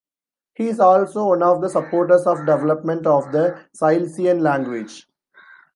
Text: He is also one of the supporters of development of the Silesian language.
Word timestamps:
He 0.55 0.67
is 0.67 0.79
also 0.79 1.27
one 1.27 1.43
of 1.43 1.61
the 1.61 1.69
supporters 1.69 2.25
of 2.25 2.39
development 2.47 3.05
of 3.05 3.31
the 3.31 3.67
Silesian 3.71 4.39
language. 4.39 5.05